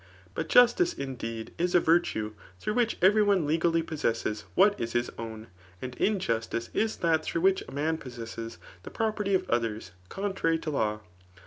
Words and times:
But 0.33 0.49
justice, 0.49 0.93
indeed, 0.93 1.53
is 1.59 1.75
a 1.75 1.79
virtue 1.79 2.33
through 2.59 2.73
which 2.73 2.97
every 3.03 3.21
one 3.21 3.45
legally 3.45 3.83
possesses 3.83 4.45
what 4.55 4.81
is 4.81 4.93
his 4.93 5.11
own; 5.19 5.45
and 5.79 5.93
injustice 5.97 6.71
is 6.73 6.97
that 7.05 7.23
through 7.23 7.41
which 7.41 7.61
a 7.67 7.71
man 7.71 7.99
pos« 7.99 8.17
sesses 8.17 8.57
the 8.81 8.89
property 8.89 9.35
of 9.35 9.47
others, 9.47 9.91
contrary 10.09 10.57
to 10.57 10.71
law. 10.71 11.01